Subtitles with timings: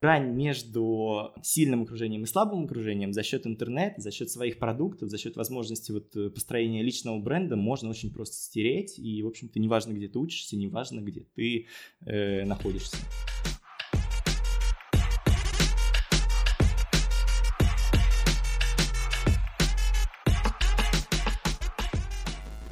[0.00, 5.18] грань между сильным окружением и слабым окружением за счет интернета, за счет своих продуктов, за
[5.18, 8.98] счет возможности вот э, построения личного бренда можно очень просто стереть.
[8.98, 11.66] И, в общем-то, неважно, где ты учишься, неважно, где ты
[12.06, 12.96] э, находишься.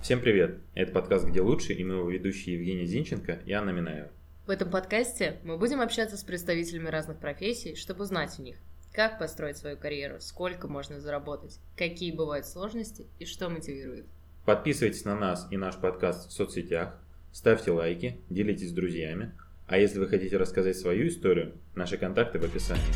[0.01, 0.63] Всем привет!
[0.73, 4.11] Это подкаст «Где лучше» и мы его ведущие Евгений Зинченко и Анна Минаева.
[4.49, 8.57] В этом подкасте мы будем общаться с представителями разных профессий, чтобы узнать у них,
[8.95, 14.07] как построить свою карьеру, сколько можно заработать, какие бывают сложности и что мотивирует.
[14.46, 16.99] Подписывайтесь на нас и наш подкаст в соцсетях,
[17.31, 19.35] ставьте лайки, делитесь с друзьями,
[19.67, 22.94] а если вы хотите рассказать свою историю, наши контакты в описании.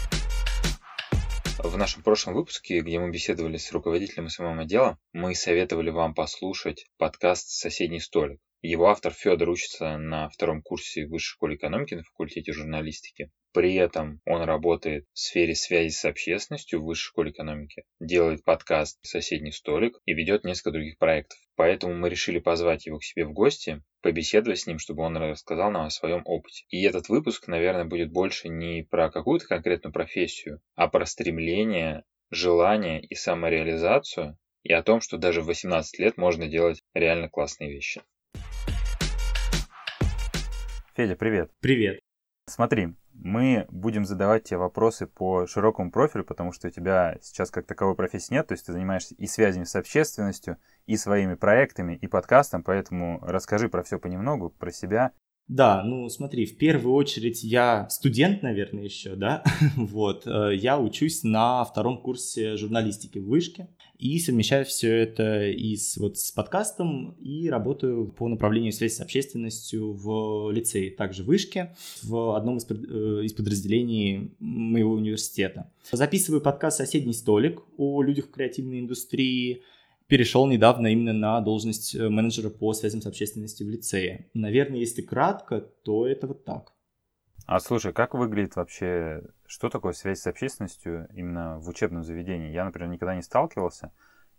[1.59, 6.87] В нашем прошлом выпуске, где мы беседовали с руководителем SMM отдела, мы советовали вам послушать
[6.97, 8.41] подкаст «Соседний столик».
[8.65, 13.33] Его автор Федор учится на втором курсе Высшей школы экономики на факультете журналистики.
[13.53, 19.01] При этом он работает в сфере связи с общественностью в Высшей школе экономики, делает подкаст
[19.03, 21.41] «Соседний столик» и ведет несколько других проектов.
[21.57, 25.73] Поэтому мы решили позвать его к себе в гости, побеседовать с ним, чтобы он рассказал
[25.73, 26.65] нам о своем опыте.
[26.69, 33.03] И этот выпуск, наверное, будет больше не про какую-то конкретную профессию, а про стремление, желание
[33.03, 38.03] и самореализацию, и о том, что даже в 18 лет можно делать реально классные вещи.
[40.95, 41.51] Федя, привет.
[41.61, 42.01] Привет.
[42.47, 47.67] Смотри, мы будем задавать тебе вопросы по широкому профилю, потому что у тебя сейчас как
[47.67, 52.07] таковой профессии нет, то есть ты занимаешься и связями с общественностью, и своими проектами, и
[52.07, 55.13] подкастом, поэтому расскажи про все понемногу, про себя.
[55.49, 59.43] Да, ну смотри, в первую очередь я студент, наверное, еще, да,
[59.77, 63.69] вот, э, я учусь на втором курсе журналистики в Вышке
[64.03, 69.01] и совмещаю все это и с, вот, с подкастом, и работаю по направлению связи с
[69.01, 75.71] общественностью в лицее, также в Вышке, в одном из, э, из подразделений моего университета.
[75.93, 79.63] Записываю подкаст «Соседний столик» о людях в креативной индустрии,
[80.09, 84.27] перешел недавно именно на должность э, менеджера по связям с общественностью в лицее.
[84.35, 86.73] Наверное, если кратко, то это вот так.
[87.47, 92.53] А слушай, как выглядит вообще, что такое связь с общественностью именно в учебном заведении?
[92.53, 93.93] Я, например, никогда не сталкивался,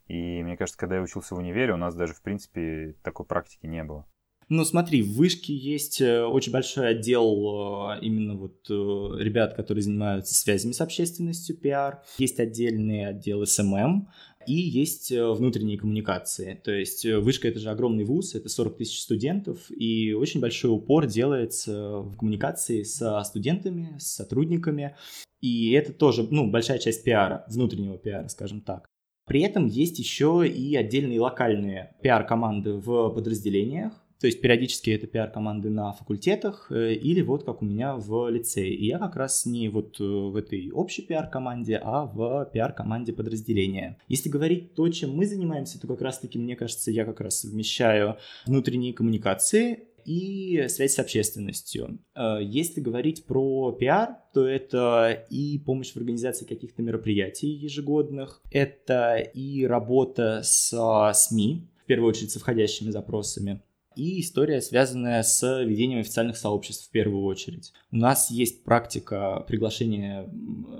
[0.08, 3.66] и мне кажется, когда я учился в универе, у нас даже, в принципе, такой практики
[3.66, 4.06] не было.
[4.50, 9.82] Ну, смотри, в Вышке есть э, очень большой отдел э, именно вот э, ребят, которые
[9.84, 12.04] занимаются связями с общественностью, пиар.
[12.18, 14.10] Есть отдельный отдел SMM,
[14.48, 16.60] и есть внутренние коммуникации.
[16.64, 21.06] То есть Вышка— это же огромный вуз, это 40 тысяч студентов, и очень большой упор
[21.08, 24.96] делается в коммуникации со студентами, с сотрудниками.
[25.42, 28.86] И это тоже, ну, большая часть пиара, внутреннего пиара, скажем так.
[29.26, 33.94] При этом есть еще и отдельные локальные пиар-команды в подразделениях,
[34.24, 38.74] то есть периодически это пиар-команды на факультетах э, или вот как у меня в лицее.
[38.74, 43.98] И я как раз не вот э, в этой общей пиар-команде, а в пиар-команде подразделения.
[44.08, 48.16] Если говорить то, чем мы занимаемся, то как раз-таки, мне кажется, я как раз совмещаю
[48.46, 52.00] внутренние коммуникации и связь с общественностью.
[52.16, 59.18] Э, если говорить про пиар, то это и помощь в организации каких-то мероприятий ежегодных, это
[59.18, 63.62] и работа с СМИ, в первую очередь с входящими запросами,
[63.96, 67.74] и история, связанная с ведением официальных сообществ в первую очередь.
[67.92, 70.30] У нас есть практика приглашения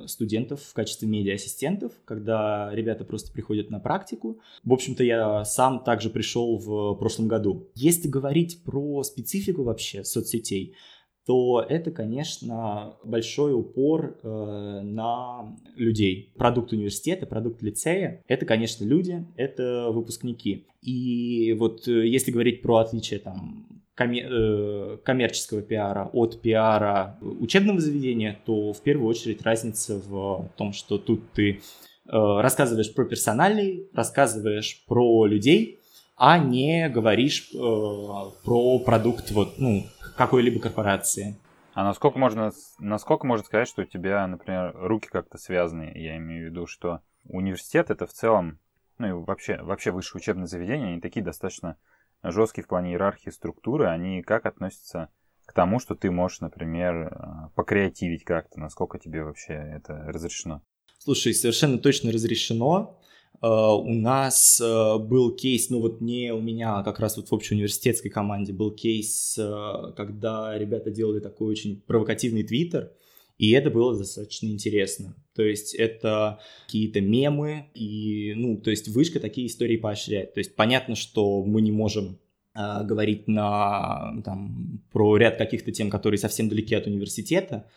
[0.08, 4.40] студентов в качестве медиа-ассистентов, когда ребята просто приходят на практику.
[4.64, 7.68] В общем-то, я сам также пришел в прошлом году.
[7.76, 10.76] Если говорить про специфику вообще соцсетей,
[11.26, 16.34] то это, конечно, большой упор э, на людей.
[16.36, 20.66] Продукт университета, продукт лицея— это, конечно, люди, это выпускники.
[20.82, 23.68] И вот э, если говорить про отличие там
[23.98, 30.98] э, коммерческого пиара от пиара учебного заведения, то в первую очередь разница в том, что
[30.98, 31.60] тут ты э,
[32.12, 35.80] рассказываешь про персональный, рассказываешь про людей,
[36.16, 39.86] а не говоришь э, про продукт вот, ну,
[40.16, 41.38] какой-либо корпорации.
[41.74, 45.92] А насколько можно, насколько можно сказать, что у тебя, например, руки как-то связаны?
[45.96, 48.60] Я имею в виду, что университет это в целом,
[49.00, 51.78] ну и вообще, вообще высшее учебное заведение, они такие достаточно
[52.22, 55.10] жесткие в плане иерархии структуры, они как относятся
[55.46, 60.62] к тому, что ты можешь, например, э, покреативить как-то, насколько тебе вообще это разрешено?
[61.00, 63.00] Слушай, совершенно точно разрешено.
[63.44, 67.30] Э, у нас э, был кейс, ну вот не у меня, а как раз вот
[67.30, 72.94] в общеуниверситетской команде был кейс, э, когда ребята делали такой очень провокативный твиттер,
[73.38, 75.16] и это было достаточно интересно.
[75.36, 80.34] То есть это какие-то мемы, и, ну, то есть вышка такие истории поощряет.
[80.34, 82.20] То есть понятно, что мы не можем
[82.56, 87.68] говорить на, там, про ряд каких-то тем, которые совсем далеки от университета,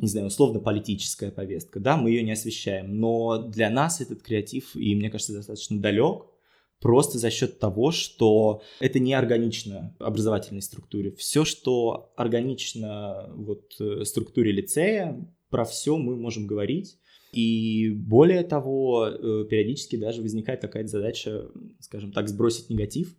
[0.00, 4.94] не знаю, условно-политическая повестка, да, мы ее не освещаем, но для нас этот креатив, и
[4.94, 6.26] мне кажется, достаточно далек,
[6.80, 11.12] просто за счет того, что это не органично образовательной структуре.
[11.12, 16.98] Все, что органично вот, э, структуре лицея, про все мы можем говорить.
[17.32, 21.48] И более того, э, периодически даже возникает какая-то задача,
[21.78, 23.14] скажем так, сбросить негатив,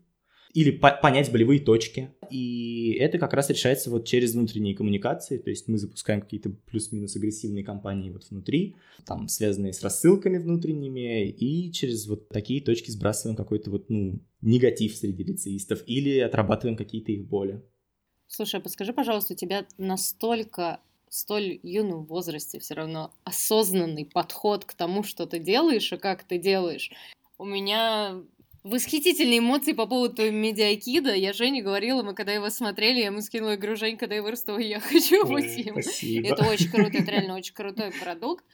[0.53, 2.11] или по понять болевые точки.
[2.29, 7.15] И это как раз решается вот через внутренние коммуникации, то есть мы запускаем какие-то плюс-минус
[7.15, 8.75] агрессивные кампании вот внутри,
[9.05, 14.95] там связанные с рассылками внутренними, и через вот такие точки сбрасываем какой-то вот, ну, негатив
[14.95, 17.61] среди лицеистов или отрабатываем какие-то их боли.
[18.27, 24.73] Слушай, а подскажи, пожалуйста, у тебя настолько столь юном возрасте все равно осознанный подход к
[24.73, 26.91] тому, что ты делаешь и как ты делаешь.
[27.37, 28.23] У меня
[28.63, 31.15] Восхитительные эмоции по поводу медиакида.
[31.15, 34.57] Я Жене говорила, мы когда его смотрели, я ему скинула, говорю, Жень, когда я вырасту,
[34.59, 35.77] я хочу быть им.
[36.23, 38.45] Это очень круто, это реально очень крутой продукт.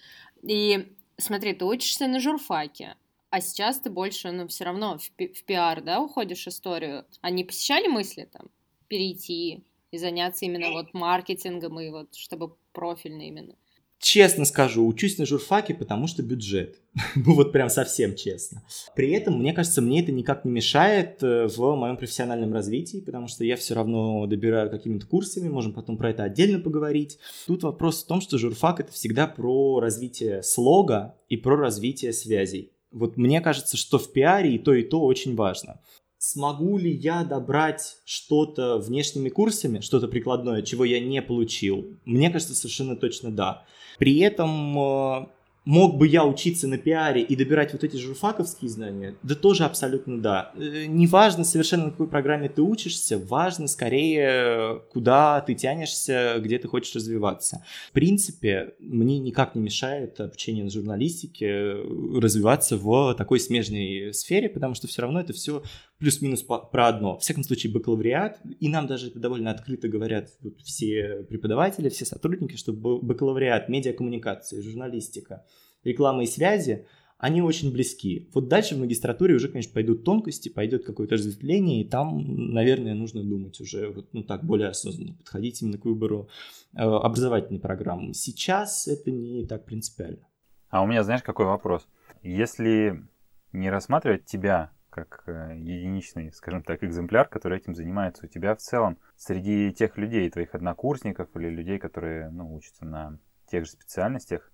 [0.44, 2.95] И смотри, ты учишься на журфаке,
[3.31, 7.06] а сейчас ты больше, ну, все равно в, пи- в пиар, да, уходишь историю.
[7.21, 8.50] Они посещали мысли там
[8.88, 13.56] перейти и заняться именно вот маркетингом и вот чтобы профильно именно?
[13.99, 16.79] Честно скажу, учусь на журфаке, потому что бюджет.
[17.15, 18.63] ну вот прям совсем честно.
[18.95, 23.27] При этом, мне кажется, мне это никак не мешает э, в моем профессиональном развитии, потому
[23.27, 27.17] что я все равно добираю какими-то курсами, можем потом про это отдельно поговорить.
[27.47, 32.71] Тут вопрос в том, что журфак это всегда про развитие слога и про развитие связей.
[32.91, 35.81] Вот мне кажется, что в пиаре и то, и то очень важно.
[36.19, 42.00] Смогу ли я добрать что-то внешними курсами, что-то прикладное, чего я не получил?
[42.06, 43.66] Мне кажется, совершенно точно да.
[44.00, 45.28] При этом э,
[45.68, 49.16] мог бы я учиться на пиаре и добирать вот эти журфаковские знания?
[49.22, 50.54] Да тоже абсолютно да.
[50.56, 56.58] Э, не важно совершенно, на какой программе ты учишься, важно скорее, куда ты тянешься, где
[56.58, 57.66] ты хочешь развиваться.
[57.90, 61.74] В принципе, мне никак не мешает обучение на журналистике
[62.16, 65.64] развиваться в такой смежной сфере, потому что все равно это все
[66.00, 67.18] плюс-минус про одно.
[67.18, 70.30] В всяком случае, бакалавриат, и нам даже это довольно открыто говорят
[70.64, 75.44] все преподаватели, все сотрудники, что бакалавриат, медиакоммуникации, журналистика,
[75.88, 76.86] реклама и связи,
[77.18, 78.30] они очень близки.
[78.34, 83.24] Вот дальше в магистратуре уже, конечно, пойдут тонкости, пойдет какое-то разветвление, и там, наверное, нужно
[83.24, 86.30] думать уже вот, ну так, более осознанно, подходить именно к выбору
[86.74, 88.13] э, образовательной программы.
[88.13, 90.28] Сейчас это не так принципиально.
[90.69, 91.88] А у меня, знаешь, какой вопрос?
[92.22, 93.04] Если
[93.51, 98.60] не рассматривать тебя как э, единичный, скажем так, экземпляр, который этим занимается у тебя в
[98.60, 104.51] целом среди тех людей, твоих однокурсников или людей, которые ну, учатся на тех же специальностях,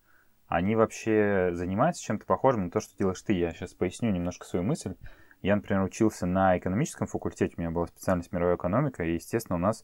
[0.53, 3.33] они вообще занимаются чем-то похожим на то, что делаешь ты.
[3.33, 4.93] Я сейчас поясню немножко свою мысль.
[5.41, 9.59] Я, например, учился на экономическом факультете, у меня была специальность мировая экономика, и, естественно, у
[9.59, 9.83] нас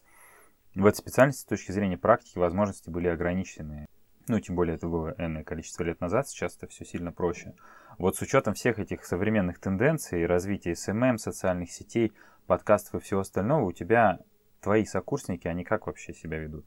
[0.76, 3.88] в этой специальности с точки зрения практики возможности были ограничены.
[4.28, 7.56] Ну, тем более это было энное количество лет назад, сейчас это все сильно проще.
[7.98, 12.14] Вот с учетом всех этих современных тенденций, развития SMM, социальных сетей,
[12.46, 14.20] подкастов и всего остального, у тебя
[14.62, 16.64] твои сокурсники, они как вообще себя ведут?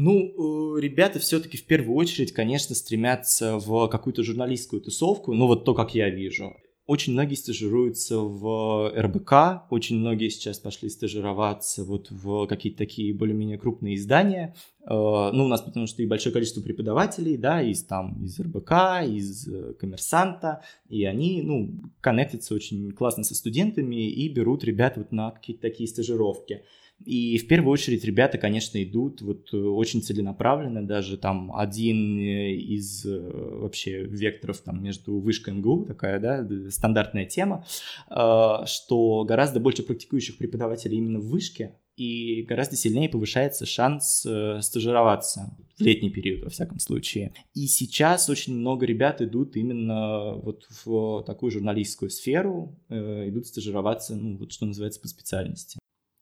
[0.00, 5.64] Ну, э, ребята все-таки в первую очередь, конечно, стремятся в какую-то журналистскую тусовку, ну вот
[5.64, 6.54] то, как я вижу.
[6.86, 13.58] Очень многие стажируются в РБК, очень многие сейчас пошли стажироваться вот в какие-то такие более-менее
[13.58, 14.54] крупные издания.
[14.82, 18.70] Э, ну, у нас потому что и большое количество преподавателей, да, из там, из РБК,
[19.04, 25.10] из э, коммерсанта, и они, ну, коннектятся очень классно со студентами и берут ребят вот
[25.10, 26.62] на какие-то такие стажировки.
[27.04, 32.54] И в первую очередь ребята, конечно, идут вот э, очень целенаправленно, даже там один э,
[32.54, 33.18] из э,
[33.60, 37.64] вообще векторов там между вышкой МГУ, такая, да, стандартная тема,
[38.08, 44.26] что гораздо больше практикующих преподавателей именно в вышке, и гораздо сильнее повышается шанс
[44.60, 47.32] стажироваться в летний период, во всяком случае.
[47.54, 54.36] И сейчас очень много ребят идут именно вот в такую журналистскую сферу, идут стажироваться, ну,
[54.36, 55.78] вот что называется, по специальности.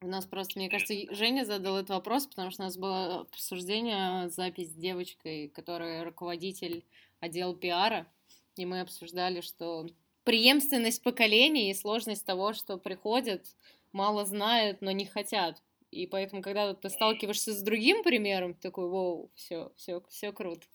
[0.07, 4.29] У нас просто, мне кажется, Женя задал этот вопрос, потому что у нас было обсуждение,
[4.29, 6.85] запись с девочкой, которая руководитель
[7.19, 8.07] отдела пиара,
[8.55, 9.89] и мы обсуждали, что
[10.23, 13.49] преемственность поколений и сложность того, что приходят,
[13.91, 15.61] мало знают, но не хотят.
[15.91, 20.69] И поэтому, когда ты сталкиваешься с другим примером, ты такой, воу, все, все, все круто.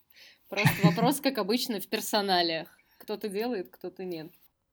[0.50, 2.68] Просто вопрос, как обычно, в персоналиях.
[2.98, 4.30] Кто-то делает, кто-то нет.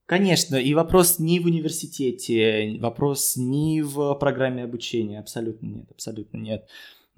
[0.09, 6.67] Конечно, и вопрос не в университете, вопрос не в программе обучения, абсолютно нет, абсолютно нет.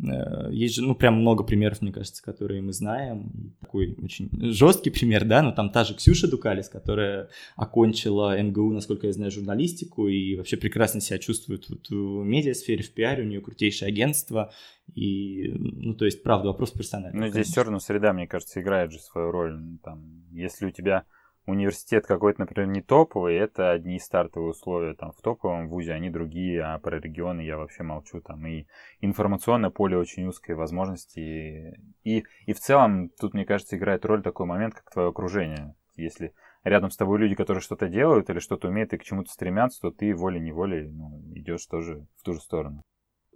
[0.03, 3.55] Э, есть же, ну, прям много примеров, мне кажется, которые мы знаем.
[3.61, 9.07] Такой очень жесткий пример, да, но там та же Ксюша Дукалис, которая окончила МГУ, насколько
[9.07, 13.39] я знаю, журналистику и вообще прекрасно себя чувствует вот в медиасфере, в пиаре, у нее
[13.39, 14.51] крутейшее агентство.
[14.95, 17.21] И, ну, то есть, правда, вопрос персональный.
[17.21, 19.57] Ну, здесь все равно среда, мне кажется, играет же свою роль.
[19.81, 21.05] Там, если у тебя
[21.45, 24.93] университет какой-то, например, не топовый, это одни стартовые условия.
[24.93, 28.21] Там в топовом вузе они другие, а про регионы я вообще молчу.
[28.21, 28.65] Там и
[28.99, 31.79] информационное поле очень узкое, возможности.
[32.03, 35.75] И, и в целом тут, мне кажется, играет роль такой момент, как твое окружение.
[35.95, 36.33] Если
[36.63, 39.91] рядом с тобой люди, которые что-то делают или что-то умеют и к чему-то стремятся, то
[39.91, 42.81] ты волей-неволей ну, идешь тоже в ту же сторону.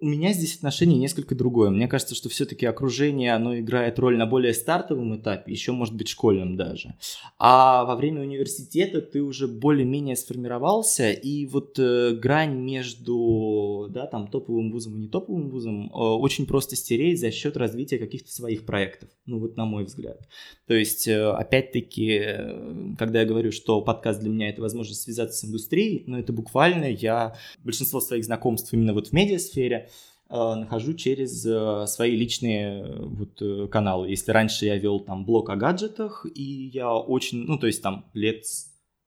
[0.01, 1.69] У меня здесь отношение несколько другое.
[1.69, 6.09] Мне кажется, что все-таки окружение, оно играет роль на более стартовом этапе, еще может быть
[6.09, 6.95] школьном даже.
[7.39, 14.27] А во время университета ты уже более-менее сформировался, и вот э, грань между да, там,
[14.27, 18.65] топовым вузом и не топовым вузом э, очень просто стереть за счет развития каких-то своих
[18.65, 19.09] проектов.
[19.25, 20.19] Ну вот на мой взгляд.
[20.67, 25.39] То есть, э, опять-таки, э, когда я говорю, что подкаст для меня это возможность связаться
[25.39, 29.84] с индустрией, ну это буквально я большинство своих знакомств именно вот в медиасфере,
[30.27, 34.09] Э, нахожу через э, свои личные э, вот каналы.
[34.09, 38.05] Если раньше я вел там блог о гаджетах, и я очень, ну, то есть там
[38.13, 38.43] лет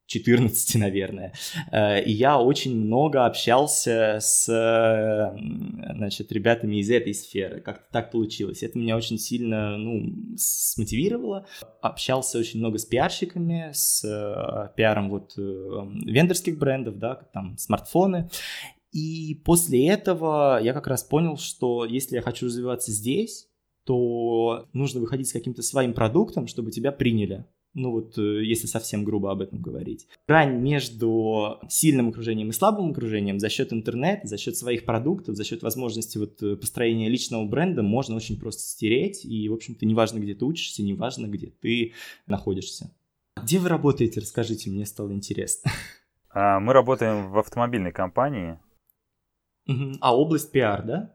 [0.06, 1.34] 14, наверное.
[2.06, 4.46] И я очень много общался с,
[5.96, 7.60] значит, ребятами из этой сферы.
[7.60, 8.62] Как-то так получилось.
[8.62, 11.46] Это меня очень сильно, ну, смотивировало.
[11.82, 14.00] Общался очень много с пиарщиками, с
[14.76, 18.30] пиаром вот вендорских брендов, да, там смартфоны.
[18.92, 23.48] И после этого я как раз понял, что если я хочу развиваться здесь,
[23.84, 27.46] то нужно выходить с каким-то своим продуктом, чтобы тебя приняли.
[27.74, 30.08] Ну вот, э, если совсем грубо об этом говорить.
[30.26, 35.44] Грань между сильным окружением и слабым окружением за счет интернета, за счет своих продуктов, за
[35.44, 39.24] счет возможности вот э, построения личного бренда можно очень просто стереть.
[39.24, 41.92] И, в общем-то, неважно, где ты учишься, неважно, где ты
[42.26, 42.90] находишься.
[43.42, 45.70] Где вы работаете, расскажите, мне стало интересно.
[46.30, 48.58] А, мы работаем в автомобильной компании,
[50.00, 51.14] а область пиар, да?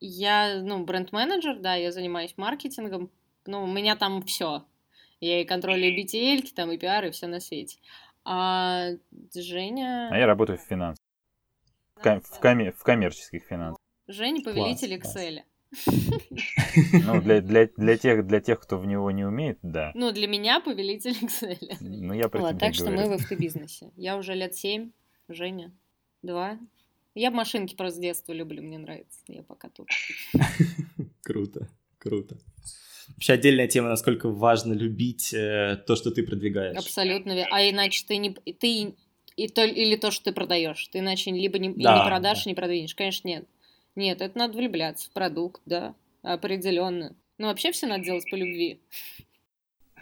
[0.00, 3.10] Я, ну, бренд-менеджер, да, я занимаюсь маркетингом.
[3.46, 4.64] Ну, у меня там все.
[5.20, 7.78] Я и контролю BTL, там и пиар, и все на свете.
[8.24, 8.90] А
[9.34, 10.08] Женя...
[10.10, 11.02] А я работаю в финансах.
[11.94, 13.80] В, ком- в, ком- в коммерческих финансах.
[14.08, 15.42] Женя повелитель класс, Excel.
[17.04, 19.92] Ну, для, для, для, тех, для тех, кто в него не умеет, да.
[19.94, 21.76] Ну, для меня повелитель Excel.
[21.80, 23.90] Ну, я про вот, Так что мы в автобизнесе.
[23.96, 24.90] Я уже лет семь,
[25.28, 25.72] Женя
[26.22, 26.58] два.
[27.16, 29.18] Я машинки просто с детства люблю, мне нравится.
[29.26, 29.88] Я пока тут.
[31.22, 31.68] Круто,
[31.98, 32.36] круто.
[33.08, 36.76] Вообще отдельная тема, насколько важно любить э, то, что ты продвигаешь.
[36.76, 37.46] Абсолютно.
[37.50, 38.94] А иначе ты не ты
[39.36, 40.88] и то, или то, что ты продаешь.
[40.88, 42.50] Ты иначе либо не, да, не продашь, да.
[42.50, 42.94] не продвинешь.
[42.94, 43.48] Конечно, нет.
[43.94, 47.16] Нет, это надо влюбляться в продукт, да, определенно.
[47.38, 48.82] Но вообще все надо делать по любви.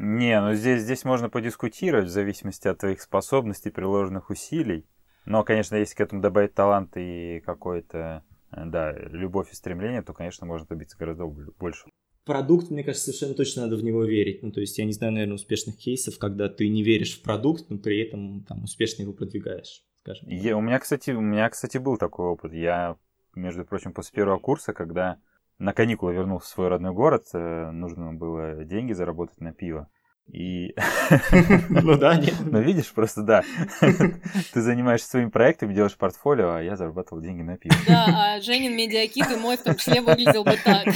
[0.01, 4.85] Не, ну здесь, здесь можно подискутировать в зависимости от твоих способностей, приложенных усилий.
[5.25, 10.13] Но, конечно, если к этому добавить талант и какой-то, э, да, любовь и стремление, то,
[10.13, 11.87] конечно, можно добиться гораздо больше.
[12.25, 14.43] Продукт, мне кажется, совершенно точно надо в него верить.
[14.43, 17.69] Ну, то есть я не знаю, наверное, успешных кейсов, когда ты не веришь в продукт,
[17.69, 20.29] но при этом там успешно его продвигаешь, скажем.
[20.29, 22.55] Я, у меня, кстати, у меня, кстати, был такой опыт.
[22.55, 22.97] Я,
[23.35, 25.19] между прочим, после первого курса, когда
[25.59, 29.91] на каникулы вернулся в свой родной город, э, нужно было деньги заработать на пиво.
[30.33, 30.75] И...
[31.69, 32.35] Ну да, нет.
[32.41, 33.43] Ну видишь, просто да.
[33.81, 37.75] Ты занимаешься своим проектом, делаешь портфолио, а я зарабатывал деньги на пиво.
[37.87, 40.89] Да, а Женин медиакит и мой в том числе выглядел бы так.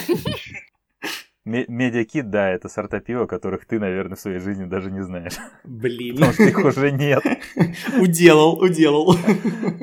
[1.44, 5.36] Медиакит, да, это сорта пива, которых ты, наверное, в своей жизни даже не знаешь.
[5.64, 6.16] Блин.
[6.16, 7.22] Потому что их уже нет.
[8.00, 9.16] Уделал, уделал.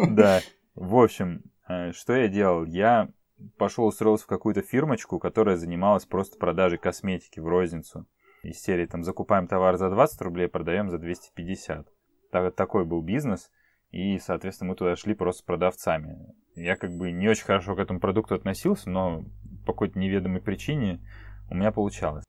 [0.09, 0.41] Да.
[0.75, 2.65] В общем, э, что я делал?
[2.65, 3.09] Я
[3.57, 8.05] пошел устроился в какую-то фирмочку, которая занималась просто продажей косметики в розницу
[8.49, 11.87] из серии там закупаем товар за 20 рублей, продаем за 250.
[12.31, 13.49] Так, такой был бизнес,
[13.91, 16.33] и, соответственно, мы туда шли просто с продавцами.
[16.55, 19.23] Я как бы не очень хорошо к этому продукту относился, но
[19.65, 21.01] по какой-то неведомой причине
[21.49, 22.25] у меня получалось.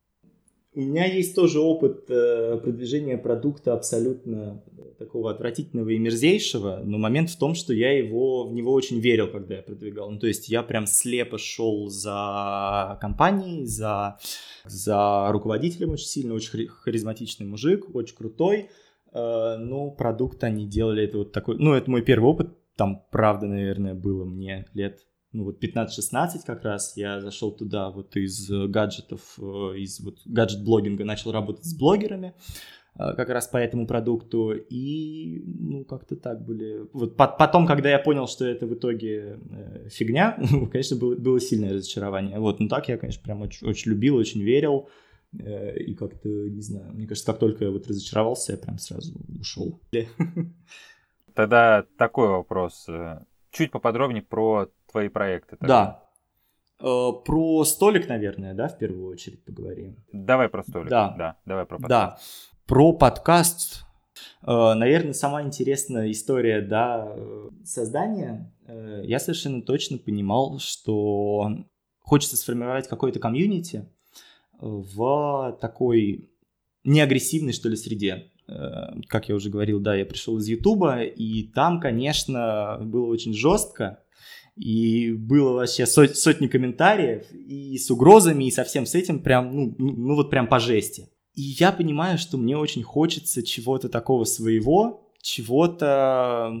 [0.77, 4.61] У меня есть тоже опыт э, продвижения продукта абсолютно
[4.99, 9.27] такого отвратительного и мерзейшего, но момент в том, что я его, в него очень верил,
[9.27, 10.11] когда я продвигал.
[10.11, 14.19] Ну, то есть я прям слепо шел за компанией, за,
[14.65, 18.69] за руководителем очень сильно, очень харизматичный мужик, очень крутой,
[19.13, 23.47] э, но продукт они делали, это вот такой, ну, это мой первый опыт, там, правда,
[23.47, 24.99] наверное, было мне лет
[25.33, 31.31] ну вот 15-16 как раз, я зашел туда вот из гаджетов, из вот гаджет-блогинга, начал
[31.31, 32.33] работать с блогерами,
[32.97, 36.87] как раз по этому продукту, и, ну, как-то так были.
[36.93, 41.39] Вот потом, когда я понял, что это в итоге э, фигня, ну, конечно, было, было
[41.39, 42.39] сильное разочарование.
[42.39, 44.89] Вот, ну так я, конечно, прям очень, очень любил, очень верил,
[45.39, 49.13] э, и как-то, не знаю, мне кажется, как только я вот разочаровался, я прям сразу
[49.39, 49.79] ушел.
[51.35, 52.87] Тогда такой вопрос.
[53.51, 55.57] Чуть поподробнее про твои проекты.
[55.57, 56.01] Тогда.
[56.79, 57.11] Да.
[57.25, 59.97] Про столик, наверное, да, в первую очередь поговорим.
[60.11, 60.89] Давай про столик.
[60.89, 61.15] Да.
[61.17, 61.89] Да, давай про подкаст.
[61.89, 62.19] Да.
[62.67, 63.85] Про подкаст,
[64.43, 67.15] э, наверное, самая интересная история да,
[67.63, 68.53] создания.
[68.67, 71.49] Э, я совершенно точно понимал, что
[71.99, 73.89] хочется сформировать какое-то комьюнити
[74.59, 76.29] в такой
[76.83, 78.31] неагрессивной, что ли, среде.
[78.47, 83.33] Э, как я уже говорил, да, я пришел из Ютуба, и там, конечно, было очень
[83.33, 84.03] жестко,
[84.57, 89.55] и было вообще сот, сотни комментариев, и с угрозами, и со всем с этим прям,
[89.55, 91.09] ну, ну, ну вот прям по жести.
[91.35, 96.51] И я понимаю, что мне очень хочется чего-то такого своего, чего-то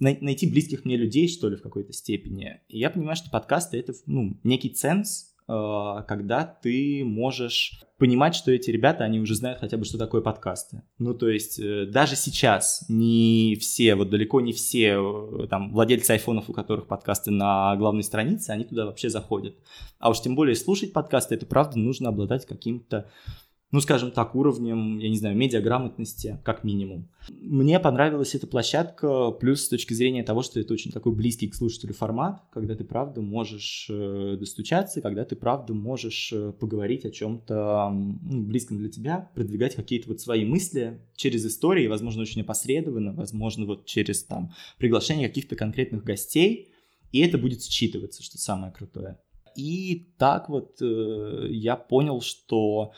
[0.00, 2.60] найти близких мне людей, что ли, в какой-то степени.
[2.68, 8.50] И я понимаю, что подкасты это ну, некий ценз, э, когда ты можешь понимать, что
[8.50, 10.82] эти ребята, они уже знают хотя бы, что такое подкасты.
[10.98, 16.10] Ну, то есть, э, даже сейчас не все, вот далеко не все э, там владельцы
[16.10, 19.54] айфонов, у которых подкасты на главной странице, они туда вообще заходят.
[20.00, 23.08] А уж тем более слушать подкасты, это правда нужно обладать каким-то
[23.72, 27.08] ну, скажем так, уровнем, я не знаю, медиаграмотности, как минимум.
[27.30, 31.54] Мне понравилась эта площадка, плюс с точки зрения того, что это очень такой близкий к
[31.54, 37.10] слушателю формат, когда ты, правда, можешь э, достучаться, когда ты, правда, можешь э, поговорить о
[37.10, 43.14] чем-то ну, близком для тебя, продвигать какие-то вот свои мысли через истории, возможно, очень опосредованно,
[43.14, 46.72] возможно, вот через там приглашение каких-то конкретных гостей,
[47.10, 49.18] и это будет считываться, что самое крутое.
[49.56, 52.92] И так вот э, я понял, что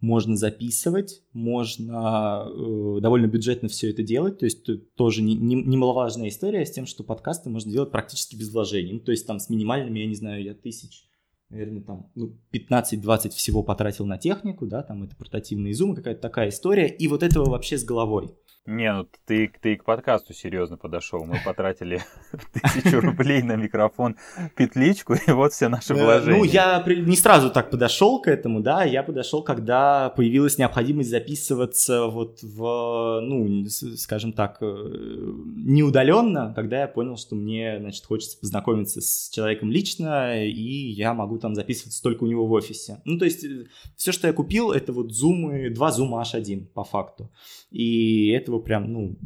[0.00, 4.64] можно записывать, можно э, довольно бюджетно все это делать, то есть
[4.94, 9.00] тоже не, не, немаловажная история с тем, что подкасты можно делать практически без вложений, ну,
[9.00, 11.07] то есть там с минимальными, я не знаю, я тысяч,
[11.50, 16.50] наверное, там ну, 15-20 всего потратил на технику, да, там это портативные зумы, какая-то такая
[16.50, 18.34] история, и вот этого вообще с головой.
[18.68, 21.24] Не, ну ты, ты к подкасту серьезно подошел.
[21.24, 22.02] Мы потратили
[22.52, 24.16] тысячу рублей на микрофон,
[24.56, 26.38] петличку, и вот все наши э, вложения.
[26.38, 32.08] Ну, я не сразу так подошел к этому, да, я подошел, когда появилась необходимость записываться
[32.08, 33.64] вот в, ну,
[33.96, 40.44] скажем так, э, неудаленно, когда я понял, что мне, значит, хочется познакомиться с человеком лично,
[40.44, 43.00] и я могу там записываться только у него в офисе.
[43.04, 46.84] Ну, то есть, э, все, что я купил, это вот зумы, два зума H1 по
[46.84, 47.30] факту.
[47.70, 49.16] И этого прям, ну,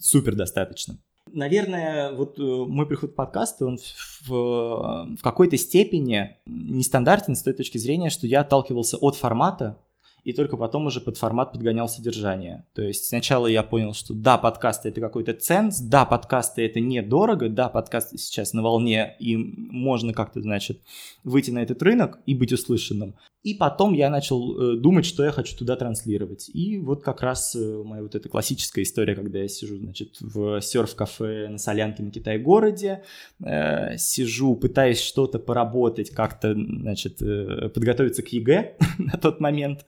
[0.00, 0.98] супер достаточно.
[1.32, 7.42] Наверное, вот э, мой приход в подкаст, он в, в, в какой-то степени нестандартен с
[7.42, 9.78] той точки зрения, что я отталкивался от формата,
[10.24, 12.64] и только потом уже под формат подгонял содержание.
[12.74, 17.48] То есть сначала я понял, что да, подкасты это какой-то ценз, да, подкасты это недорого,
[17.48, 20.80] да, подкасты сейчас на волне, и можно как-то, значит,
[21.24, 23.14] выйти на этот рынок и быть услышанным.
[23.42, 26.48] И потом я начал э, думать, что я хочу туда транслировать.
[26.54, 30.60] И вот как раз э, моя вот эта классическая история, когда я сижу, значит, в
[30.60, 33.02] Surf Coffee на Солянке на Китай-городе,
[33.44, 39.86] э, сижу, пытаюсь что-то поработать, как-то, значит, подготовиться к ЕГЭ на тот момент,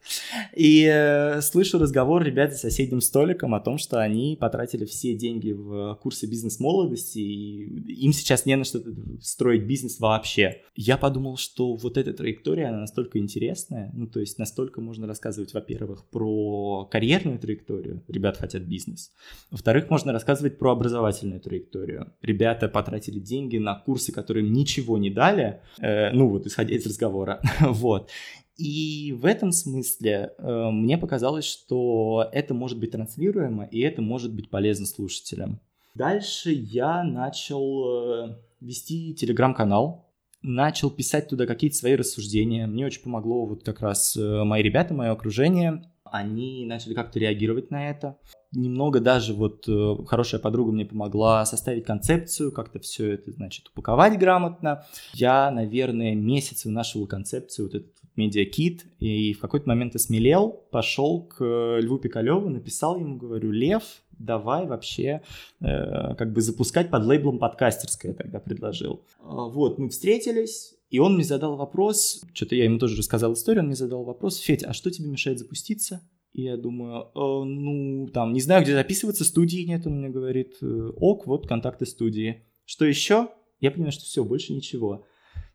[0.55, 5.53] и э, слышу разговор ребят за соседним столиком о том, что они потратили все деньги
[5.53, 8.81] в курсы бизнес-молодости, и им сейчас не на что
[9.21, 10.63] строить бизнес вообще.
[10.75, 13.91] Я подумал, что вот эта траектория, она настолько интересна, интересная.
[13.95, 18.03] Ну, то есть настолько можно рассказывать, во-первых, про карьерную траекторию.
[18.09, 19.13] Ребята хотят бизнес.
[19.51, 22.13] Во-вторых, можно рассказывать про образовательную траекторию.
[22.23, 25.61] Ребята потратили деньги на курсы, которые им ничего не дали.
[25.81, 27.41] Э, ну, вот, исходя из разговора.
[27.61, 28.11] вот.
[28.57, 34.33] И в этом смысле э, мне показалось, что это может быть транслируемо, и это может
[34.33, 35.61] быть полезно слушателям.
[35.95, 40.11] Дальше я начал э, вести телеграм-канал,
[40.43, 42.67] начал писать туда какие-то свои рассуждения.
[42.67, 45.83] Мне очень помогло вот как раз э, мои ребята, мое окружение.
[46.05, 48.19] Они начали как-то реагировать на это.
[48.53, 54.19] Немного даже вот э, хорошая подруга мне помогла составить концепцию, как-то все это, значит, упаковать
[54.19, 54.85] грамотно.
[55.13, 61.43] Я, наверное, месяц вынашивал концепцию, вот этот медиакит, и в какой-то момент осмелел, пошел к
[61.81, 65.23] Льву Пикалеву, написал ему, говорю, Лев, давай вообще
[65.61, 69.05] э, как бы запускать под лейблом подкастерская, я тогда предложил.
[69.21, 73.63] А, вот, мы встретились, и он мне задал вопрос, что-то я ему тоже рассказал историю,
[73.63, 76.01] он мне задал вопрос, Федя, а что тебе мешает запуститься?
[76.33, 80.57] И я думаю, э, ну, там, не знаю, где записываться, студии нет, он мне говорит,
[80.63, 82.43] «Э, ок, вот контакты студии.
[82.65, 83.29] Что еще?
[83.61, 85.07] Я понимаю, что все, больше ничего.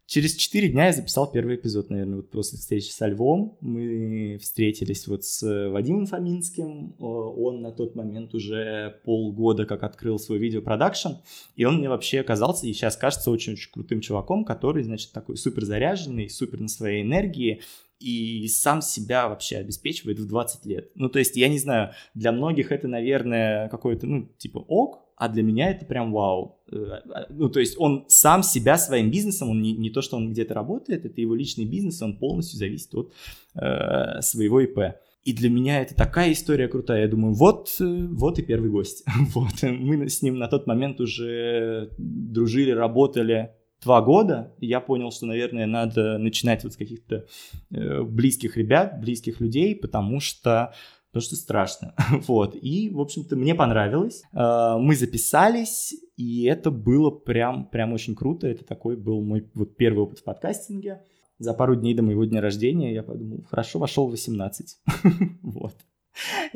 [0.10, 3.60] Через четыре дня я записал первый эпизод, наверное, вот после встречи со Львом.
[3.62, 6.95] Мы встретились вот с Вадимом Фоминским.
[6.98, 11.10] Он на тот момент уже полгода как открыл свой видеопродакшн.
[11.56, 15.63] И он мне вообще оказался, и сейчас кажется, очень-очень крутым чуваком, который, значит, такой супер
[15.63, 17.62] заряженный, супер на своей энергии
[18.00, 20.89] и сам себя вообще обеспечивает в 20 лет.
[20.95, 25.28] Ну, то есть, я не знаю, для многих это, наверное, какой-то, ну, типа ок, а
[25.28, 26.62] для меня это прям вау.
[26.72, 30.16] Э, а, ну, то есть он сам себя своим бизнесом, он не, не то, что
[30.16, 33.14] он где-то работает, это его личный бизнес, он полностью зависит от
[33.56, 34.96] э, своего ИП.
[35.26, 37.02] И для меня это такая история крутая.
[37.02, 39.04] Я думаю, вот, э, вот и первый гость.
[39.34, 39.62] вот.
[39.62, 43.52] Мы с ним на тот момент уже дружили, работали
[43.84, 44.54] два года.
[44.60, 47.26] И я понял, что, наверное, надо начинать вот с каких-то
[47.72, 50.74] э, близких ребят, близких людей, потому что
[51.12, 51.95] потому что страшно.
[52.28, 52.56] вот.
[52.56, 54.24] И, в общем-то, мне понравилось.
[54.34, 58.48] А, мы записались, и это было прям, прям очень круто.
[58.48, 61.04] Это такой был мой вот первый опыт в подкастинге.
[61.39, 64.78] За пару дней до моего дня рождения я подумал, хорошо, вошел в 18.
[65.41, 65.76] вот.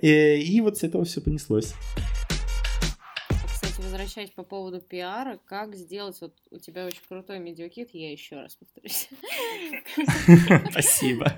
[0.02, 1.74] И, и вот с этого все понеслось
[3.46, 8.42] Кстати, возвращаясь по поводу пиара, как сделать, вот у тебя очень крутой медиакит, я еще
[8.42, 9.08] раз повторюсь.
[10.72, 11.38] Спасибо.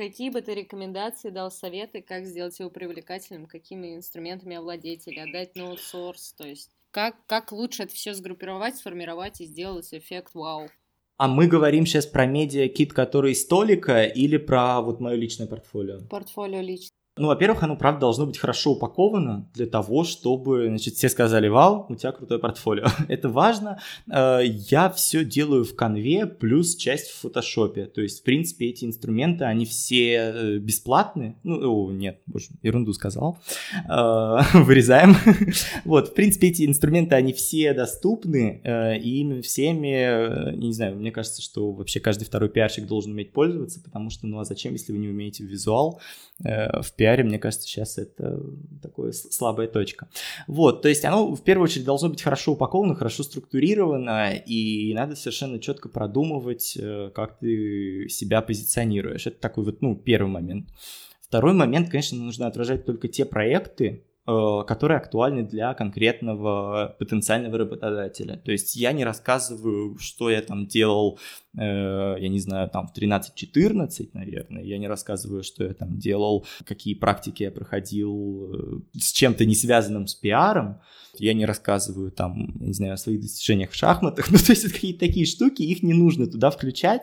[0.00, 5.54] Какие бы ты рекомендации дал советы, как сделать его привлекательным, какими инструментами овладеть или отдать
[5.56, 10.70] на аутсорс, то есть как, как лучше это все сгруппировать, сформировать и сделать эффект вау?
[11.18, 15.98] А мы говорим сейчас про медиа-кит, который из столика, или про вот мое личное портфолио?
[16.08, 16.96] Портфолио лично.
[17.20, 21.84] Ну, во-первых, оно, правда, должно быть хорошо упаковано для того, чтобы, значит, все сказали, вау,
[21.90, 22.86] у тебя крутое портфолио.
[23.08, 23.78] Это важно.
[24.10, 27.84] Э, я все делаю в конве, плюс часть в фотошопе.
[27.84, 31.36] То есть, в принципе, эти инструменты, они все э, бесплатные.
[31.42, 33.38] Ну, о, нет, боже, ерунду сказал.
[33.86, 35.14] Э, вырезаем.
[35.84, 38.62] Вот, в принципе, эти инструменты, они все доступны,
[39.02, 44.10] и всеми, не знаю, мне кажется, что вообще каждый второй пиарщик должен уметь пользоваться, потому
[44.10, 46.00] что, ну, а зачем, если вы не умеете визуал
[46.38, 47.09] в пиаре?
[47.10, 48.40] Пиаре, мне кажется, сейчас это
[48.82, 50.08] такая слабая точка.
[50.46, 55.16] Вот, то есть оно в первую очередь должно быть хорошо упаковано, хорошо структурировано, и надо
[55.16, 59.26] совершенно четко продумывать, э, как ты себя позиционируешь.
[59.26, 60.68] Это такой вот, ну, первый момент.
[61.20, 64.09] Второй момент, конечно, нужно отражать только те проекты, Э,
[64.66, 68.36] которые актуальны для конкретного потенциального работодателя.
[68.36, 71.18] То есть я не рассказываю, что я там делал,
[71.56, 76.46] э, я не знаю, там в 13-14, наверное, я не рассказываю, что я там делал,
[76.64, 80.80] какие практики я проходил э, с чем-то не связанным с пиаром,
[81.18, 84.74] я не рассказываю там, не знаю, о своих достижениях в шахматах, ну то есть это
[84.74, 87.02] какие-то такие штуки, их не нужно туда включать,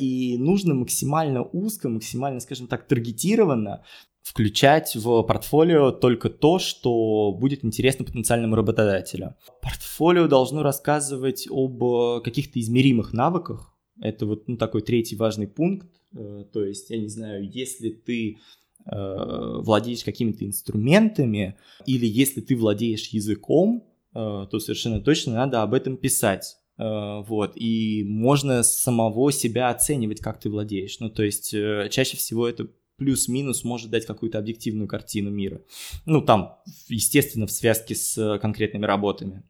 [0.00, 3.84] и нужно максимально узко, максимально, скажем так, таргетированно
[4.24, 9.36] включать в портфолио только то, что будет интересно потенциальному работодателю.
[9.60, 13.76] Портфолио должно рассказывать об э, каких-то измеримых навыках.
[14.00, 15.88] Это вот ну, такой третий важный пункт.
[16.16, 18.38] Э, то есть, я не знаю, если ты
[18.86, 23.84] э, владеешь какими-то инструментами или если ты владеешь языком,
[24.14, 26.56] то совершенно точно надо об этом писать.
[26.78, 31.00] Вот, и можно самого себя оценивать, как ты владеешь.
[31.00, 35.62] Ну, то есть, чаще всего это плюс-минус может дать какую-то объективную картину мира.
[36.06, 39.42] Ну, там, естественно, в связке с э, конкретными работами.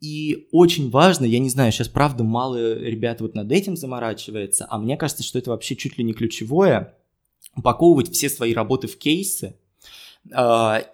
[0.00, 4.78] И очень важно, я не знаю, сейчас правда мало ребят вот над этим заморачивается, а
[4.78, 6.94] мне кажется, что это вообще чуть ли не ключевое,
[7.56, 9.58] упаковывать все свои работы в кейсы,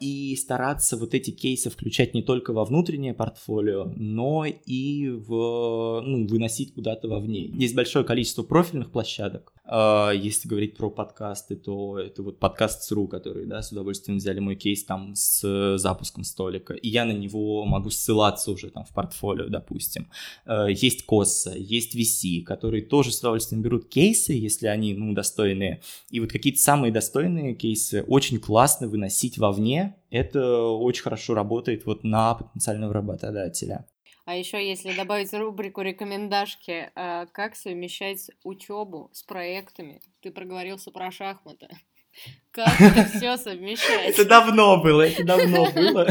[0.00, 6.26] и стараться вот эти кейсы включать не только во внутреннее портфолио, но и в, ну,
[6.26, 7.46] выносить куда-то вовне.
[7.46, 9.52] Есть большое количество профильных площадок.
[9.64, 14.40] А, если говорить про подкасты, то это вот подкаст СРУ, который, да, с удовольствием взяли
[14.40, 18.92] мой кейс там с запуском столика, и я на него могу ссылаться уже там в
[18.92, 20.10] портфолио, допустим.
[20.44, 25.80] А, есть Косса, есть VC, которые тоже с удовольствием берут кейсы, если они, ну, достойные.
[26.10, 31.86] И вот какие-то самые достойные кейсы очень классно выносить носить вовне, это очень хорошо работает
[31.86, 33.86] вот на потенциального работодателя.
[34.24, 40.00] А еще, если добавить рубрику рекомендашки, а, как совмещать учебу с проектами?
[40.22, 41.68] Ты проговорился про шахматы.
[42.50, 44.10] Как это все совмещать?
[44.10, 46.06] Это давно было, это давно было.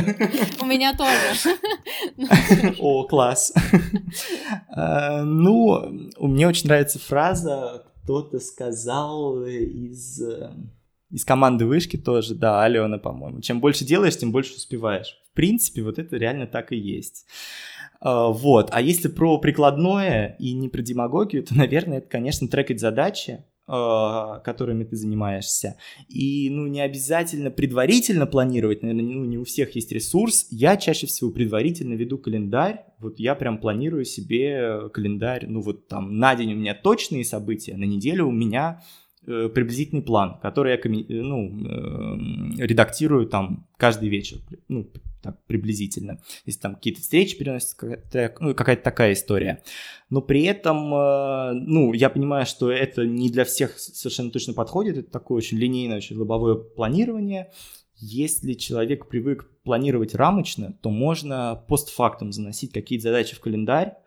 [0.59, 1.57] У меня тоже.
[2.79, 3.53] О, класс.
[4.69, 10.19] А, ну, мне очень нравится фраза, кто-то сказал из
[11.11, 13.41] из команды вышки тоже, да, Алена, по-моему.
[13.41, 15.17] Чем больше делаешь, тем больше успеваешь.
[15.31, 17.25] В принципе, вот это реально так и есть.
[17.99, 18.69] А, вот.
[18.71, 24.39] А если про прикладное и не про демагогию, то, наверное, это, конечно, трекать задачи, э,
[24.43, 25.77] которыми ты занимаешься.
[26.07, 30.47] И, ну, не обязательно предварительно планировать, наверное, ну, не у всех есть ресурс.
[30.49, 32.85] Я чаще всего предварительно веду календарь.
[32.99, 37.75] Вот я прям планирую себе календарь, ну, вот там на день у меня точные события,
[37.75, 38.81] на неделю у меня
[39.25, 44.89] приблизительный план, который я ну, э, редактирую там каждый вечер, ну,
[45.21, 46.19] так, приблизительно.
[46.45, 49.61] Если там какие-то встречи переносятся, какая-то, ну, какая-то такая история.
[50.09, 54.97] Но при этом, э, ну, я понимаю, что это не для всех совершенно точно подходит,
[54.97, 57.51] это такое очень линейное, очень лобовое планирование.
[57.97, 63.97] Если человек привык планировать рамочно, то можно постфактум заносить какие-то задачи в календарь,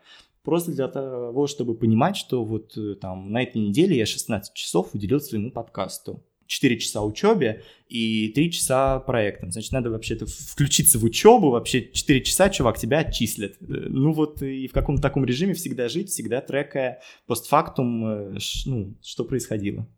[0.45, 4.91] просто для того, чтобы понимать, что вот э, там на этой неделе я 16 часов
[4.95, 6.23] уделил своему подкасту.
[6.47, 9.51] 4 часа учебе и 3 часа проектам.
[9.51, 13.53] Значит, надо вообще-то включиться в учебу, вообще 4 часа, чувак, тебя отчислят.
[13.61, 18.95] Э, ну вот и в каком-то таком режиме всегда жить, всегда трекая постфактум, э, ну,
[19.03, 19.89] что происходило.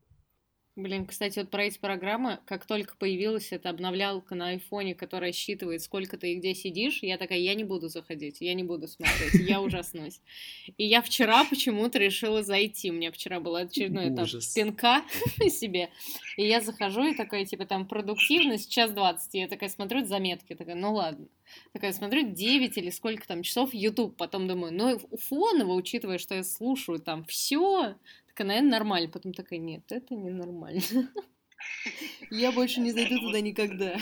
[0.76, 5.80] Блин, кстати, вот про эти программы, как только появилась эта обновлялка на айфоне, которая считывает,
[5.80, 9.48] сколько ты и где сидишь, я такая, я не буду заходить, я не буду смотреть,
[9.48, 10.20] я ужаснусь.
[10.76, 15.02] И я вчера почему-то решила зайти, у меня вчера был очередной этап пинка
[15.48, 15.88] себе,
[16.36, 20.74] и я захожу и такая, типа, там, продуктивность, час двадцать, я такая смотрю заметки, такая,
[20.74, 21.26] ну ладно.
[21.72, 26.42] Такая смотрю 9 или сколько там часов YouTube, потом думаю, ну фоново, учитывая, что я
[26.42, 27.94] слушаю там все,
[28.36, 29.08] такая, наверное, нормально.
[29.10, 30.82] Потом такая, нет, это не нормально.
[32.30, 33.96] Я больше не зайду туда никогда.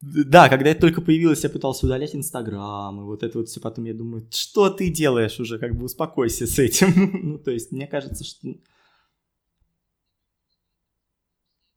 [0.00, 3.84] Да, когда это только появилось, я пытался удалять Инстаграм, и вот это вот все потом
[3.84, 7.20] я думаю, что ты делаешь уже, как бы успокойся с этим.
[7.22, 8.48] ну, то есть, мне кажется, что...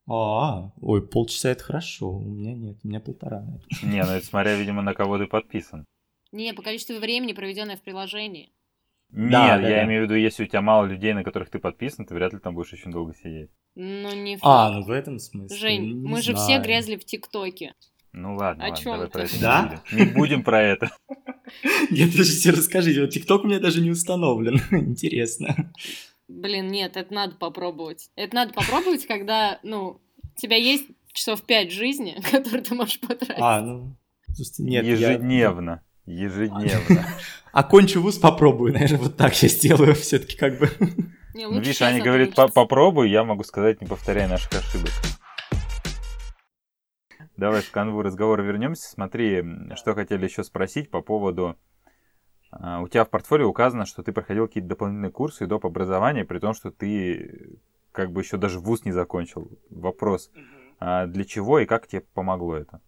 [0.08, 3.46] А, ой, полчаса это хорошо, у меня нет, у меня полтора.
[3.84, 5.86] Не, ну это смотря, видимо, на кого ты подписан.
[6.32, 8.54] Не, по количеству времени, проведенное в приложении.
[9.16, 9.86] Нет, да, да, я да.
[9.86, 12.40] имею в виду, если у тебя мало людей, на которых ты подписан, ты вряд ли
[12.40, 13.52] там будешь очень долго сидеть.
[13.76, 14.44] Ну, не факт.
[14.44, 15.56] А, ну в этом смысле.
[15.56, 16.24] Жень, не мы знаю.
[16.24, 17.76] же все грязли в ТикТоке.
[18.12, 19.14] Ну ладно, О ладно, чем давай ты?
[19.14, 19.82] про это да?
[19.92, 20.08] не будем.
[20.08, 20.92] Не будем про это.
[21.92, 24.60] Нет, подождите, расскажите, вот ТикТок у меня даже не установлен.
[24.72, 25.72] Интересно.
[26.28, 28.10] Блин, нет, это надо попробовать.
[28.16, 33.36] Это надо попробовать, когда, ну, у тебя есть часов пять жизни, которые ты можешь потратить.
[33.38, 33.96] А, ну,
[34.34, 34.86] слушайте, нет.
[34.86, 35.72] Ежедневно.
[35.72, 35.93] Я...
[36.06, 37.06] Ежедневно.
[37.54, 40.70] Окончу вуз, попробую, наверное, вот так я сделаю все-таки как бы.
[41.34, 44.92] Не, ну, видишь, они говорят, попробуй, я могу сказать, не повторяй наших ошибок.
[47.38, 48.90] Давай в канву разговора вернемся.
[48.90, 49.44] Смотри,
[49.76, 51.58] что хотели еще спросить по поводу...
[52.52, 55.66] А, у тебя в портфолио указано, что ты проходил какие-то дополнительные курсы и доп.
[55.66, 57.60] образования, при том, что ты
[57.92, 59.50] как бы еще даже вуз не закончил.
[59.72, 60.30] Вопрос,
[60.80, 62.82] а для чего и как тебе помогло это?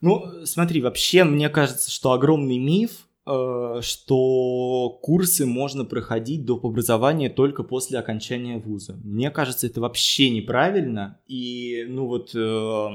[0.00, 6.66] Ну, смотри, вообще, мне кажется, что огромный миф Э, что курсы можно проходить доп.
[6.66, 8.98] образования только после окончания вуза.
[9.02, 11.18] Мне кажется, это вообще неправильно.
[11.26, 12.88] И, ну вот, э,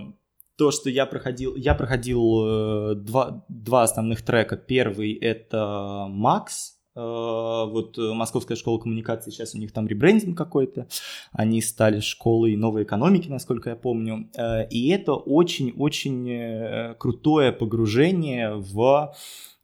[0.55, 4.55] то, что я проходил, я проходил э, два, два основных трека.
[4.55, 10.88] Первый это Макс, вот Московская школа коммуникации, сейчас у них там ребрендинг какой-то,
[11.31, 14.29] они стали школой новой экономики, насколько я помню,
[14.69, 19.13] и это очень-очень крутое погружение в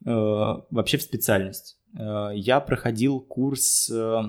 [0.06, 1.78] Э, вообще в специальность.
[1.98, 4.22] Э, я проходил курс, э,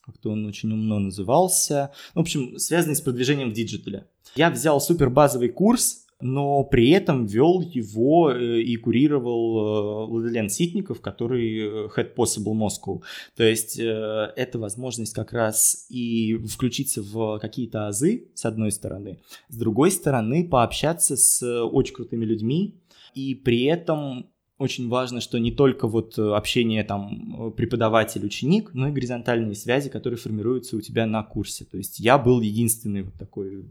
[0.00, 4.06] как-то он очень умно назывался, в общем, связанный с продвижением в диджитале.
[4.34, 11.88] Я взял супер базовый курс, но при этом вел его и курировал Владилен Ситников, который
[11.88, 13.02] Head Possible Moscow.
[13.36, 19.56] То есть это возможность как раз и включиться в какие-то азы, с одной стороны, с
[19.58, 22.78] другой стороны пообщаться с очень крутыми людьми,
[23.14, 24.31] и при этом
[24.62, 29.90] очень важно, что не только вот э, общение там э, преподаватель-ученик, но и горизонтальные связи,
[29.90, 31.64] которые формируются у тебя на курсе.
[31.64, 33.64] То есть я был единственный вот такой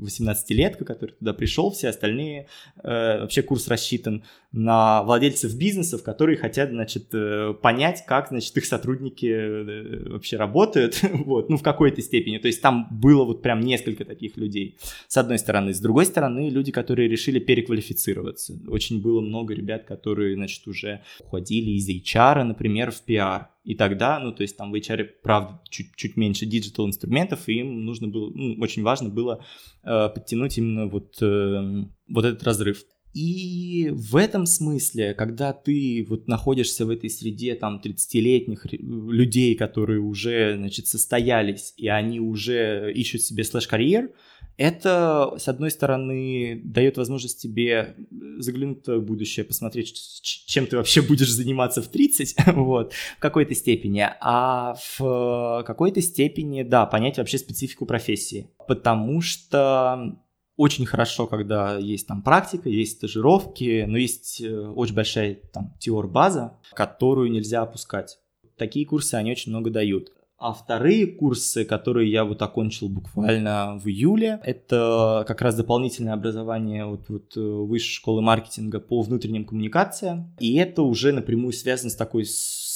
[0.00, 2.48] 18-летка, э, который туда пришел, все остальные,
[2.82, 7.12] э, вообще курс рассчитан на владельцев бизнесов, которые хотят, значит,
[7.60, 12.38] понять, как, значит, их сотрудники вообще работают, вот, ну, в какой-то степени.
[12.38, 15.74] То есть там было вот прям несколько таких людей, с одной стороны.
[15.74, 18.58] С другой стороны, люди, которые решили переквалифицироваться.
[18.68, 23.46] Очень было много ребят, которые значит, уже уходили из HR, например, в PR.
[23.64, 27.60] И тогда, ну, то есть там в HR, правда, чуть, чуть меньше digital инструментов, и
[27.60, 29.44] им нужно было, ну, очень важно было
[29.84, 32.84] э, подтянуть именно вот, э, вот этот разрыв.
[33.14, 40.00] И в этом смысле, когда ты вот находишься в этой среде там 30-летних людей, которые
[40.00, 44.12] уже, значит, состоялись, и они уже ищут себе слэш-карьер,
[44.58, 47.94] это, с одной стороны, дает возможность тебе
[48.38, 53.54] заглянуть в твое будущее, посмотреть, чем ты вообще будешь заниматься в 30, вот, в какой-то
[53.54, 60.18] степени, а в какой-то степени, да, понять вообще специфику профессии, потому что
[60.56, 66.58] очень хорошо, когда есть там практика, есть стажировки, но есть э, очень большая там теор-база,
[66.72, 68.18] которую нельзя опускать.
[68.56, 70.10] Такие курсы, они очень много дают.
[70.38, 76.86] А вторые курсы, которые я вот окончил буквально в июле, это как раз дополнительное образование
[76.86, 80.32] вот, вот э, высшей школы маркетинга по внутренним коммуникациям.
[80.38, 82.24] И это уже напрямую связано с такой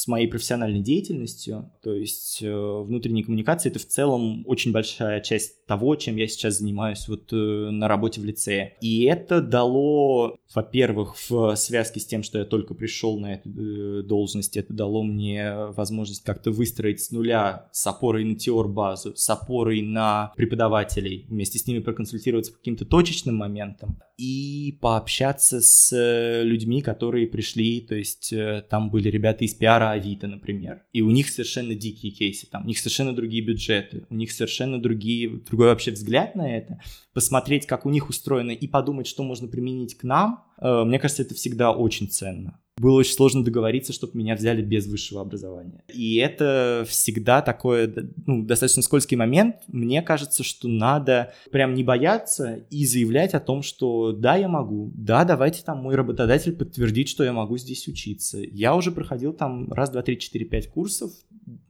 [0.02, 1.70] с моей профессиональной деятельностью.
[1.80, 6.58] То есть э, внутренние коммуникации это в целом очень большая часть того, чем я сейчас
[6.58, 8.76] занимаюсь вот э, на работе в лицее.
[8.80, 14.02] И это дало, во-первых, в связке с тем, что я только пришел на эту э,
[14.02, 19.82] должность, это дало мне возможность как-то выстроить с нуля с опорой на теор-базу, с опорой
[19.82, 27.28] на преподавателей, вместе с ними проконсультироваться по каким-то точечным моментам и пообщаться с людьми, которые
[27.28, 28.34] пришли, то есть
[28.68, 32.66] там были ребята из пиара Авито, например, и у них совершенно дикие кейсы, там, у
[32.66, 36.80] них совершенно другие бюджеты, у них совершенно другие, другой вообще взгляд на это,
[37.12, 41.22] посмотреть, как у них устроено, и подумать, что можно применить к нам, э, мне кажется,
[41.22, 45.84] это всегда очень ценно было очень сложно договориться, чтобы меня взяли без высшего образования.
[45.92, 47.92] И это всегда такой
[48.26, 49.56] ну, достаточно скользкий момент.
[49.68, 54.90] Мне кажется, что надо прям не бояться и заявлять о том, что да, я могу,
[54.94, 58.38] да, давайте там мой работодатель подтвердит, что я могу здесь учиться.
[58.40, 61.12] Я уже проходил там раз, два, три, четыре, пять курсов,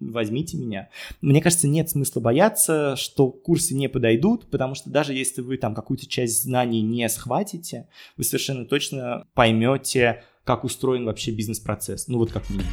[0.00, 0.88] возьмите меня.
[1.20, 5.74] Мне кажется, нет смысла бояться, что курсы не подойдут, потому что даже если вы там
[5.74, 12.08] какую-то часть знаний не схватите, вы совершенно точно поймете, как устроен вообще бизнес-процесс.
[12.08, 12.68] Ну вот как минимум.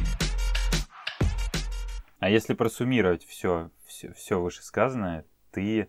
[2.18, 5.88] А если просуммировать все, все, все вышесказанное, ты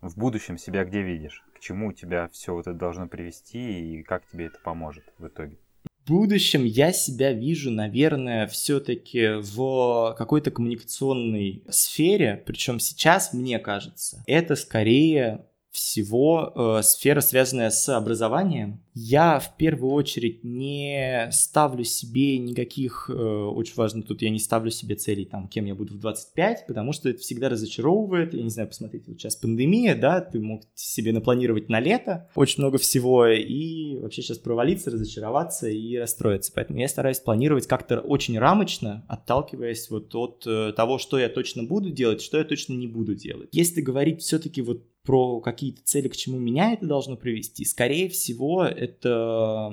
[0.00, 1.44] в будущем себя где видишь?
[1.54, 5.58] К чему тебя все вот это должно привести и как тебе это поможет в итоге?
[6.06, 14.54] Будущем я себя вижу, наверное, все-таки в какой-то коммуникационной сфере, причем сейчас, мне кажется, это
[14.54, 18.80] скорее всего э, сфера, связанная с образованием.
[18.94, 24.70] Я в первую очередь не ставлю себе никаких, э, очень важно тут, я не ставлю
[24.70, 28.32] себе целей, там, кем я буду в 25, потому что это всегда разочаровывает.
[28.32, 32.62] Я не знаю, посмотрите, вот сейчас пандемия, да, ты мог себе напланировать на лето очень
[32.62, 36.52] много всего, и вообще сейчас провалиться, разочароваться и расстроиться.
[36.54, 41.64] Поэтому я стараюсь планировать как-то очень рамочно, отталкиваясь вот от э, того, что я точно
[41.64, 43.50] буду делать, что я точно не буду делать.
[43.52, 48.64] Если говорить все-таки вот про какие-то цели, к чему меня это должно привести, скорее всего,
[48.64, 49.72] это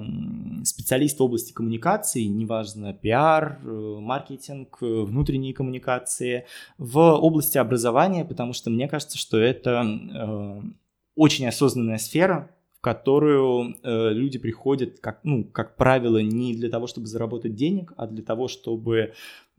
[0.63, 6.45] специалист в области коммуникации, неважно, пиар, э, маркетинг, э, внутренние коммуникации,
[6.77, 10.61] в области образования, потому что мне кажется, что это э,
[11.15, 12.49] очень осознанная сфера,
[12.83, 18.07] которую э, люди приходят, как, ну, как правило, не для того, чтобы заработать денег, а
[18.07, 19.13] для того, чтобы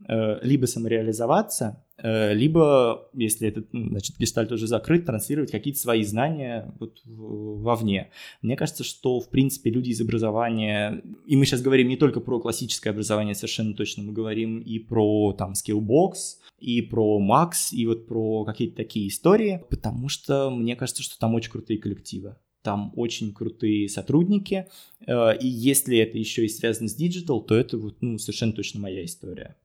[0.07, 6.03] э, либо самореализоваться, Э, либо, если этот, ну, значит, гештальт уже закрыт, транслировать какие-то свои
[6.03, 8.11] знания вот вовне.
[8.41, 12.39] Мне кажется, что, в принципе, люди из образования, и мы сейчас говорим не только про
[12.39, 16.13] классическое образование, совершенно точно, мы говорим и про, там, Skillbox,
[16.59, 21.33] и про Max, и вот про какие-то такие истории, потому что мне кажется, что там
[21.33, 24.67] очень крутые коллективы там очень крутые сотрудники,
[25.05, 28.81] э, и если это еще и связано с digital, то это вот, ну, совершенно точно
[28.81, 29.55] моя история.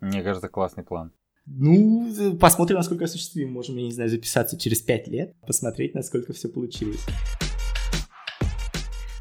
[0.00, 1.12] Мне кажется, классный план.
[1.46, 3.52] Ну, посмотрим, насколько осуществим.
[3.52, 7.00] Можем, я не знаю, записаться через пять лет, посмотреть, насколько все получилось.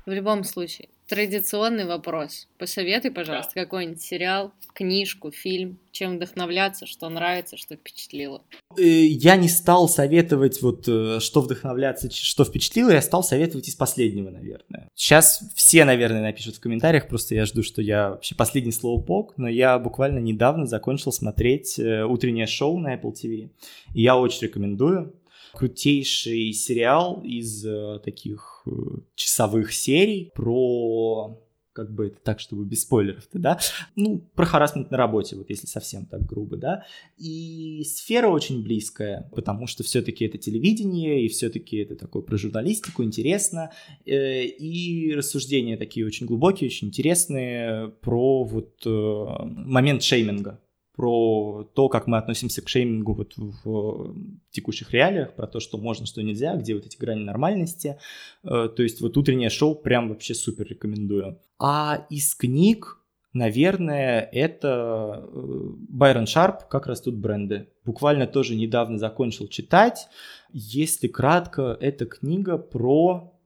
[0.05, 2.47] В любом случае, традиционный вопрос.
[2.57, 3.63] Посоветуй, пожалуйста, да.
[3.63, 8.43] какой-нибудь сериал, книжку, фильм, чем вдохновляться, что нравится, что впечатлило.
[8.77, 13.75] Э, я не стал советовать, вот, э, что вдохновляться, что впечатлило, я стал советовать из
[13.75, 14.89] последнего, наверное.
[14.95, 19.47] Сейчас все, наверное, напишут в комментариях, просто я жду, что я вообще последний слоупок, но
[19.47, 23.49] я буквально недавно закончил смотреть э, утреннее шоу на Apple TV,
[23.93, 25.13] и я очень рекомендую
[25.57, 28.69] крутейший сериал из э, таких э,
[29.15, 31.41] часовых серий про
[31.73, 33.59] как бы это так, чтобы без спойлеров, да,
[33.95, 36.83] ну, про харасмент на работе, вот если совсем так грубо, да,
[37.19, 43.03] и сфера очень близкая, потому что все-таки это телевидение, и все-таки это такое про журналистику,
[43.03, 43.71] интересно,
[44.07, 50.59] э, и рассуждения такие очень глубокие, очень интересные про вот э, момент шейминга,
[50.97, 54.15] про то, как мы относимся к шеймингу вот в
[54.49, 57.99] текущих реалиях, про то, что можно, что нельзя, где вот эти грани нормальности.
[58.43, 61.39] Э, то есть вот утреннее шоу прям вообще супер рекомендую.
[61.59, 62.97] А из книг,
[63.31, 67.69] наверное, это э, Байрон Шарп «Как растут бренды».
[67.85, 70.07] Буквально тоже недавно закончил читать.
[70.51, 73.37] Если кратко, это книга про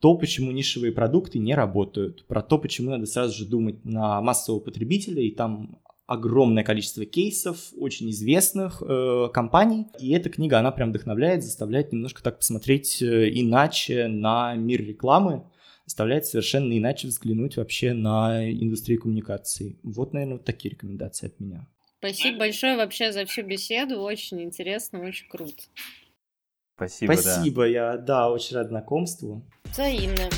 [0.00, 4.60] то, почему нишевые продукты не работают, про то, почему надо сразу же думать на массового
[4.60, 5.78] потребителя, и там
[6.10, 9.86] огромное количество кейсов очень известных э, компаний.
[10.00, 15.44] И эта книга, она прям вдохновляет, заставляет немножко так посмотреть э, иначе на мир рекламы,
[15.86, 19.78] заставляет совершенно иначе взглянуть вообще на индустрию коммуникаций.
[19.84, 21.68] Вот, наверное, вот такие рекомендации от меня.
[21.98, 24.00] Спасибо большое вообще за всю беседу.
[24.00, 25.62] Очень интересно, очень круто.
[26.74, 27.68] Спасибо, Спасибо, да.
[27.68, 29.46] я, да, очень рад знакомству.
[29.66, 30.28] Взаимно.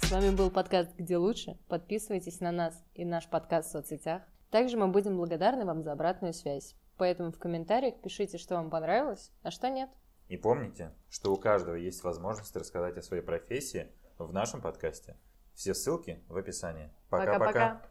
[0.00, 1.58] С вами был подкаст «Где лучше?».
[1.68, 4.22] Подписывайтесь на нас и наш подкаст в соцсетях.
[4.50, 6.74] Также мы будем благодарны вам за обратную связь.
[6.96, 9.90] Поэтому в комментариях пишите, что вам понравилось, а что нет.
[10.28, 13.88] И помните, что у каждого есть возможность рассказать о своей профессии
[14.18, 15.16] в нашем подкасте.
[15.54, 16.90] Все ссылки в описании.
[17.08, 17.82] Пока-пока.